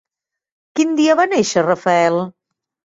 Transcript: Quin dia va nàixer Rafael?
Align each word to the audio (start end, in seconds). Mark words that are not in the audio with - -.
Quin 0.79 0.97
dia 1.01 1.17
va 1.21 1.27
nàixer 1.37 1.67
Rafael? 1.69 2.23